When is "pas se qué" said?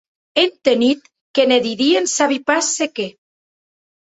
2.47-3.07